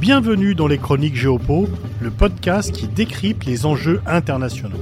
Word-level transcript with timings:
Bienvenue 0.00 0.54
dans 0.54 0.66
les 0.66 0.78
Chroniques 0.78 1.14
Géopo, 1.14 1.68
le 2.00 2.10
podcast 2.10 2.72
qui 2.72 2.88
décrypte 2.88 3.44
les 3.44 3.66
enjeux 3.66 4.00
internationaux. 4.06 4.80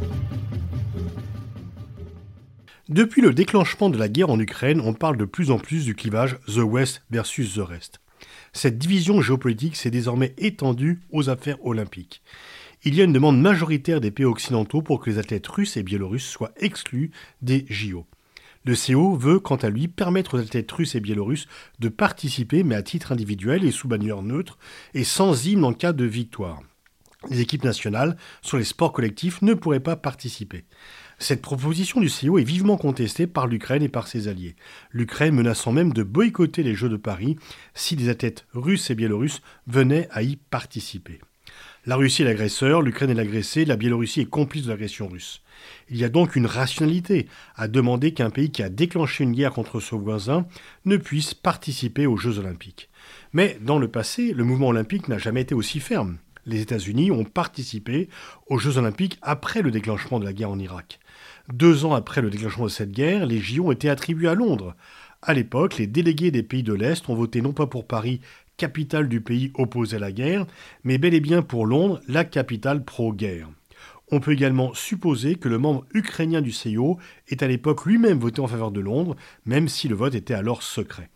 Depuis 2.89 3.21
le 3.21 3.35
déclenchement 3.35 3.91
de 3.91 3.99
la 3.99 4.09
guerre 4.09 4.31
en 4.31 4.39
Ukraine, 4.39 4.81
on 4.81 4.95
parle 4.95 5.17
de 5.17 5.25
plus 5.25 5.51
en 5.51 5.59
plus 5.59 5.85
du 5.85 5.97
clivage 5.97 6.39
The 6.47 6.59
West 6.59 7.03
versus 7.11 7.55
The 7.55 7.63
Rest. 7.67 8.01
Cette 8.53 8.79
division 8.79 9.21
géopolitique 9.21 9.75
s'est 9.75 9.91
désormais 9.91 10.35
étendue 10.39 11.01
aux 11.11 11.29
affaires 11.29 11.59
olympiques. 11.67 12.23
Il 12.85 12.95
y 12.95 13.01
a 13.01 13.05
une 13.05 13.13
demande 13.13 13.41
majoritaire 13.41 14.01
des 14.01 14.13
pays 14.13 14.25
occidentaux 14.25 14.83
pour 14.83 15.01
que 15.01 15.11
les 15.11 15.19
athlètes 15.19 15.49
russes 15.49 15.77
et 15.77 15.83
biélorusses 15.83 16.29
soient 16.29 16.53
exclus 16.61 17.11
des 17.43 17.67
JO. 17.69 18.07
Le 18.69 18.75
CO 18.75 19.17
veut, 19.17 19.41
quant 19.41 19.57
à 19.57 19.71
lui, 19.71 19.89
permettre 19.89 20.37
aux 20.37 20.41
athlètes 20.43 20.71
russes 20.71 20.95
et 20.95 21.01
biélorusses 21.01 21.47
de 21.79 21.89
participer, 21.89 22.65
mais 22.65 22.75
à 22.75 22.83
titre 22.83 23.13
individuel 23.13 23.65
et 23.65 23.71
sous 23.71 23.89
bannière 23.89 24.21
neutre, 24.21 24.59
et 24.93 25.05
sans 25.05 25.47
hymne 25.47 25.65
en 25.65 25.73
cas 25.73 25.95
de 25.95 26.05
victoire. 26.05 26.61
Les 27.31 27.41
équipes 27.41 27.65
nationales 27.65 28.19
sur 28.43 28.59
les 28.59 28.65
sports 28.65 28.93
collectifs 28.93 29.41
ne 29.41 29.55
pourraient 29.55 29.81
pas 29.81 29.97
participer. 29.97 30.67
Cette 31.19 31.41
proposition 31.41 31.99
du 32.03 32.11
CO 32.11 32.37
est 32.37 32.45
vivement 32.45 32.77
contestée 32.77 33.27
par 33.27 33.47
l'Ukraine 33.47 33.83
et 33.83 33.89
par 33.89 34.07
ses 34.07 34.29
alliés. 34.29 34.55
L'Ukraine 34.93 35.35
menaçant 35.35 35.73
même 35.73 35.95
de 35.95 36.03
boycotter 36.03 36.63
les 36.63 36.75
Jeux 36.75 36.91
de 36.91 36.99
Paris 36.99 37.37
si 37.73 37.97
des 37.97 38.11
athlètes 38.11 38.47
russes 38.53 38.91
et 38.91 38.95
biélorusses 38.95 39.41
venaient 39.67 40.09
à 40.11 40.23
y 40.23 40.37
participer. 40.37 41.21
La 41.89 41.97
Russie 41.97 42.21
est 42.21 42.27
l'agresseur, 42.27 42.83
l'Ukraine 42.83 43.09
est 43.09 43.15
l'agressée, 43.15 43.65
la 43.65 43.77
Biélorussie 43.77 44.21
est 44.21 44.27
complice 44.27 44.65
de 44.65 44.69
l'agression 44.69 45.09
russe. 45.09 45.41
Il 45.89 45.97
y 45.97 46.05
a 46.05 46.11
donc 46.11 46.37
une 46.37 46.45
rationalité 46.45 47.27
à 47.57 47.67
demander 47.67 48.13
qu'un 48.13 48.29
pays 48.29 48.51
qui 48.51 48.63
a 48.63 48.69
déclenché 48.69 49.25
une 49.25 49.33
guerre 49.33 49.55
contre 49.55 49.81
son 49.81 49.97
voisin 49.97 50.47
ne 50.85 50.99
puisse 50.99 51.33
participer 51.33 52.07
aux 52.07 52.19
Jeux 52.19 52.39
olympiques. 52.39 52.91
Mais 53.33 53.57
dans 53.63 53.79
le 53.79 53.89
passé, 53.89 54.35
le 54.35 54.45
mouvement 54.45 54.69
olympique 54.69 55.09
n'a 55.09 55.17
jamais 55.17 55.41
été 55.41 55.55
aussi 55.55 55.81
ferme. 55.81 56.19
Les 56.45 56.61
États-Unis 56.61 57.11
ont 57.11 57.25
participé 57.25 58.11
aux 58.49 58.59
Jeux 58.59 58.77
olympiques 58.77 59.17
après 59.23 59.63
le 59.63 59.71
déclenchement 59.71 60.21
de 60.21 60.27
la 60.27 60.35
guerre 60.35 60.51
en 60.51 60.59
Irak. 60.59 61.01
Deux 61.51 61.87
ans 61.87 61.95
après 61.95 62.21
le 62.21 62.29
déclenchement 62.29 62.67
de 62.67 62.71
cette 62.71 62.93
guerre, 62.93 63.25
les 63.25 63.41
JO 63.41 63.69
ont 63.69 63.73
été 63.73 63.89
attribués 63.89 64.29
à 64.29 64.35
Londres. 64.35 64.77
À 65.23 65.33
l'époque, 65.33 65.79
les 65.79 65.87
délégués 65.87 66.33
des 66.33 66.43
pays 66.43 66.63
de 66.63 66.75
l'Est 66.75 67.09
ont 67.09 67.15
voté 67.15 67.41
non 67.41 67.55
pas 67.55 67.67
pour 67.67 67.87
Paris 67.87 68.21
capitale 68.59 69.09
du 69.09 69.23
pays 69.23 69.51
opposé 69.55 69.97
à 69.97 70.01
la 70.01 70.13
guerre, 70.13 70.47
mais 70.85 70.99
bel 70.99 71.15
et 71.15 71.21
bien 71.21 71.41
pour 71.41 71.65
Londres, 71.65 72.03
la 72.07 72.25
capitale 72.25 72.85
pro-guerre. 72.85 73.49
On 74.11 74.21
peut 74.21 74.33
également 74.33 74.75
supposer 74.75 75.37
que 75.37 75.49
le 75.49 75.59
membre 75.59 75.87
ukrainien 75.95 76.41
du 76.41 76.53
CIO 76.53 76.99
ait 77.29 77.43
à 77.43 77.47
l'époque 77.47 77.87
lui-même 77.87 78.19
voté 78.19 78.41
en 78.41 78.47
faveur 78.47 78.71
de 78.71 78.81
Londres, 78.81 79.17
même 79.47 79.69
si 79.69 79.89
le 79.89 79.95
vote 79.95 80.15
était 80.15 80.35
alors 80.35 80.63
secret. 80.63 81.09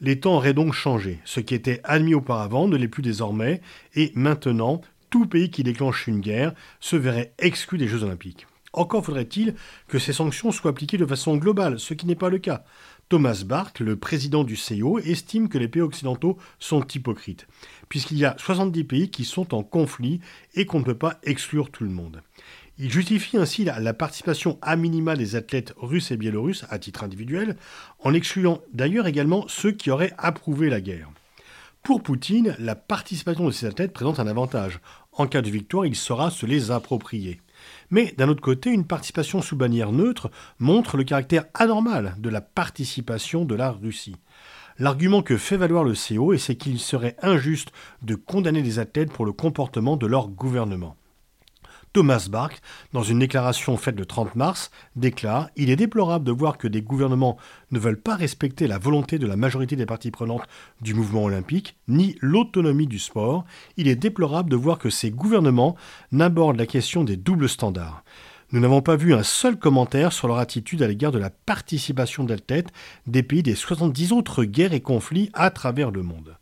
Les 0.00 0.20
temps 0.20 0.36
auraient 0.36 0.54
donc 0.54 0.74
changé. 0.74 1.20
Ce 1.24 1.40
qui 1.40 1.54
était 1.54 1.80
admis 1.84 2.14
auparavant 2.14 2.68
ne 2.68 2.76
l'est 2.76 2.88
plus 2.88 3.02
désormais, 3.02 3.60
et 3.94 4.12
maintenant, 4.14 4.80
tout 5.10 5.26
pays 5.26 5.50
qui 5.50 5.62
déclenche 5.62 6.06
une 6.08 6.20
guerre 6.20 6.54
se 6.80 6.96
verrait 6.96 7.32
exclu 7.38 7.78
des 7.78 7.88
Jeux 7.88 8.02
olympiques. 8.02 8.46
Encore 8.72 9.04
faudrait-il 9.04 9.54
que 9.86 10.00
ces 10.00 10.12
sanctions 10.12 10.50
soient 10.50 10.72
appliquées 10.72 10.98
de 10.98 11.06
façon 11.06 11.36
globale, 11.36 11.78
ce 11.78 11.94
qui 11.94 12.06
n'est 12.06 12.16
pas 12.16 12.28
le 12.28 12.38
cas. 12.38 12.64
Thomas 13.08 13.42
Bark, 13.44 13.80
le 13.80 13.96
président 13.96 14.44
du 14.44 14.56
CIO, 14.56 14.98
estime 14.98 15.48
que 15.48 15.58
les 15.58 15.68
pays 15.68 15.82
occidentaux 15.82 16.38
sont 16.58 16.84
hypocrites, 16.86 17.46
puisqu'il 17.88 18.18
y 18.18 18.24
a 18.24 18.34
70 18.38 18.84
pays 18.84 19.10
qui 19.10 19.24
sont 19.24 19.54
en 19.54 19.62
conflit 19.62 20.20
et 20.54 20.64
qu'on 20.64 20.78
ne 20.78 20.84
peut 20.84 20.96
pas 20.96 21.18
exclure 21.22 21.70
tout 21.70 21.84
le 21.84 21.90
monde. 21.90 22.22
Il 22.78 22.90
justifie 22.90 23.36
ainsi 23.36 23.64
la, 23.64 23.94
participation 23.94 24.58
à 24.60 24.74
minima 24.74 25.14
des 25.14 25.36
athlètes 25.36 25.74
russes 25.76 26.10
et 26.10 26.16
biélorusses 26.16 26.64
à 26.70 26.78
titre 26.78 27.04
individuel, 27.04 27.56
en 28.00 28.14
excluant 28.14 28.62
d'ailleurs 28.72 29.06
également 29.06 29.46
ceux 29.48 29.70
qui 29.70 29.90
auraient 29.90 30.14
approuvé 30.18 30.70
la 30.70 30.80
guerre. 30.80 31.10
Pour 31.84 32.02
Poutine, 32.02 32.56
la 32.58 32.74
participation 32.74 33.44
de 33.44 33.50
ces 33.50 33.66
athlètes 33.66 33.92
présente 33.92 34.18
un 34.18 34.26
avantage. 34.26 34.80
En 35.12 35.26
cas 35.26 35.42
de 35.42 35.50
victoire, 35.50 35.86
il 35.86 35.94
saura 35.94 36.30
se 36.30 36.46
les 36.46 36.70
approprier. 36.70 37.40
Mais 37.90 38.14
d'un 38.16 38.28
autre 38.28 38.42
côté, 38.42 38.70
une 38.70 38.86
participation 38.86 39.42
sous 39.42 39.56
bannière 39.56 39.92
neutre 39.92 40.30
montre 40.58 40.96
le 40.96 41.04
caractère 41.04 41.46
anormal 41.54 42.14
de 42.18 42.28
la 42.28 42.40
participation 42.40 43.44
de 43.44 43.54
la 43.54 43.70
Russie. 43.70 44.16
L'argument 44.78 45.22
que 45.22 45.36
fait 45.36 45.56
valoir 45.56 45.84
le 45.84 45.94
CO, 45.94 46.36
c'est 46.36 46.56
qu'il 46.56 46.80
serait 46.80 47.16
injuste 47.22 47.70
de 48.02 48.16
condamner 48.16 48.62
des 48.62 48.80
athlètes 48.80 49.12
pour 49.12 49.24
le 49.24 49.32
comportement 49.32 49.96
de 49.96 50.06
leur 50.06 50.28
gouvernement. 50.28 50.96
Thomas 51.94 52.26
Bach, 52.28 52.50
dans 52.92 53.04
une 53.04 53.20
déclaration 53.20 53.76
faite 53.76 53.96
le 53.96 54.04
30 54.04 54.34
mars, 54.34 54.72
déclare 54.96 55.48
Il 55.54 55.70
est 55.70 55.76
déplorable 55.76 56.24
de 56.24 56.32
voir 56.32 56.58
que 56.58 56.66
des 56.66 56.82
gouvernements 56.82 57.38
ne 57.70 57.78
veulent 57.78 58.00
pas 58.00 58.16
respecter 58.16 58.66
la 58.66 58.78
volonté 58.78 59.20
de 59.20 59.28
la 59.28 59.36
majorité 59.36 59.76
des 59.76 59.86
parties 59.86 60.10
prenantes 60.10 60.42
du 60.80 60.92
mouvement 60.92 61.22
olympique, 61.22 61.76
ni 61.86 62.16
l'autonomie 62.20 62.88
du 62.88 62.98
sport. 62.98 63.44
Il 63.76 63.86
est 63.86 63.94
déplorable 63.94 64.50
de 64.50 64.56
voir 64.56 64.78
que 64.78 64.90
ces 64.90 65.12
gouvernements 65.12 65.76
n'abordent 66.10 66.58
la 66.58 66.66
question 66.66 67.04
des 67.04 67.16
doubles 67.16 67.48
standards. 67.48 68.02
Nous 68.50 68.58
n'avons 68.58 68.82
pas 68.82 68.96
vu 68.96 69.14
un 69.14 69.22
seul 69.22 69.56
commentaire 69.56 70.12
sur 70.12 70.26
leur 70.26 70.38
attitude 70.38 70.82
à 70.82 70.88
l'égard 70.88 71.12
de 71.12 71.18
la 71.20 71.30
participation 71.30 72.24
d'athlètes 72.24 72.72
des 73.06 73.22
pays 73.22 73.44
des 73.44 73.54
70 73.54 74.10
autres 74.10 74.42
guerres 74.42 74.72
et 74.72 74.80
conflits 74.80 75.30
à 75.32 75.50
travers 75.50 75.92
le 75.92 76.02
monde. 76.02 76.36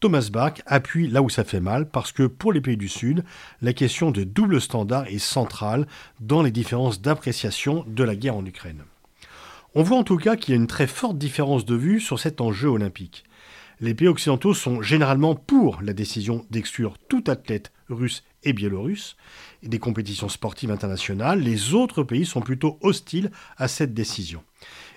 Thomas 0.00 0.30
Bach 0.32 0.54
appuie 0.64 1.08
là 1.08 1.20
où 1.20 1.28
ça 1.28 1.44
fait 1.44 1.60
mal 1.60 1.86
parce 1.86 2.10
que 2.10 2.22
pour 2.22 2.54
les 2.54 2.62
pays 2.62 2.78
du 2.78 2.88
Sud, 2.88 3.22
la 3.60 3.74
question 3.74 4.10
de 4.10 4.24
double 4.24 4.58
standard 4.58 5.06
est 5.08 5.18
centrale 5.18 5.86
dans 6.20 6.42
les 6.42 6.50
différences 6.50 7.02
d'appréciation 7.02 7.84
de 7.86 8.02
la 8.02 8.16
guerre 8.16 8.36
en 8.36 8.46
Ukraine. 8.46 8.84
On 9.74 9.82
voit 9.82 9.98
en 9.98 10.02
tout 10.02 10.16
cas 10.16 10.36
qu'il 10.36 10.54
y 10.54 10.56
a 10.56 10.60
une 10.60 10.66
très 10.66 10.86
forte 10.86 11.18
différence 11.18 11.66
de 11.66 11.74
vue 11.74 12.00
sur 12.00 12.18
cet 12.18 12.40
enjeu 12.40 12.68
olympique. 12.68 13.24
Les 13.80 13.94
pays 13.94 14.08
occidentaux 14.08 14.54
sont 14.54 14.80
généralement 14.80 15.34
pour 15.34 15.82
la 15.82 15.92
décision 15.92 16.46
d'exclure 16.50 16.96
tout 17.08 17.24
athlète 17.26 17.70
russe 17.90 18.24
et 18.42 18.54
biélorusse 18.54 19.16
des 19.62 19.78
compétitions 19.78 20.30
sportives 20.30 20.70
internationales. 20.70 21.40
Les 21.40 21.74
autres 21.74 22.02
pays 22.04 22.24
sont 22.24 22.40
plutôt 22.40 22.78
hostiles 22.80 23.30
à 23.58 23.68
cette 23.68 23.92
décision. 23.92 24.42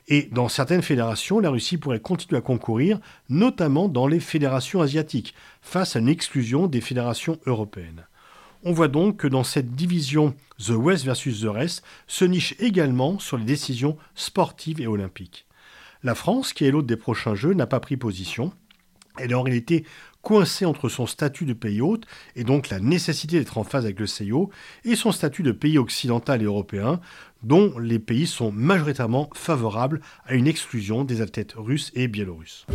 Et 0.08 0.30
dans 0.32 0.50
certaines 0.50 0.82
fédérations, 0.82 1.40
la 1.40 1.50
Russie 1.50 1.78
pourrait 1.78 2.00
continuer 2.00 2.38
à 2.38 2.42
concourir, 2.42 3.00
notamment 3.30 3.88
dans 3.88 4.08
les 4.08 4.20
fédérations 4.20 4.82
asiatiques, 4.82 5.34
face 5.62 5.96
à 5.96 6.00
une 6.00 6.10
exclusion 6.10 6.68
des 6.68 6.82
fédérations 6.82 7.40
européennes. 7.46 8.06
On 8.66 8.74
voit 8.74 8.88
donc 8.88 9.18
que 9.18 9.28
dans 9.28 9.44
cette 9.44 9.76
division 9.76 10.36
The 10.58 10.72
West 10.72 11.06
versus 11.06 11.42
The 11.42 11.48
Rest 11.48 11.84
se 12.08 12.26
niche 12.26 12.56
également 12.60 13.20
sur 13.20 13.38
les 13.38 13.44
décisions 13.44 13.98
sportives 14.16 14.80
et 14.80 14.88
olympiques. 14.88 15.46
La 16.02 16.16
France, 16.16 16.54
qui 16.54 16.66
est 16.66 16.72
l'autre 16.72 16.88
des 16.88 16.98
prochains 16.98 17.36
Jeux, 17.36 17.54
n'a 17.54 17.68
pas 17.68 17.80
pris 17.80 17.98
position. 17.98 18.54
Elle 19.18 19.32
est 19.32 19.36
en 19.36 19.42
réalité 19.42 19.86
coincée 20.24 20.66
entre 20.66 20.90
son 20.90 21.06
statut 21.06 21.46
de 21.46 21.54
pays 21.54 21.82
hôte, 21.82 22.06
et 22.36 22.44
donc 22.44 22.70
la 22.70 22.80
nécessité 22.80 23.38
d'être 23.38 23.60
en 23.60 23.64
phase 23.64 23.86
avec 23.86 24.00
le 24.00 24.08
CIO, 24.08 24.50
et 24.86 24.96
son 24.96 25.12
statut 25.12 25.44
de 25.44 25.52
pays 25.52 25.78
occidental 25.78 26.42
et 26.42 26.46
européen, 26.46 27.00
dont 27.44 27.78
les 27.78 28.00
pays 28.00 28.26
sont 28.26 28.52
majoritairement 28.52 29.30
favorables 29.36 30.02
à 30.26 30.34
une 30.34 30.48
exclusion 30.48 31.04
des 31.04 31.22
athlètes 31.22 31.54
russes 31.56 31.92
et 31.94 32.08
biélorusses. 32.08 32.66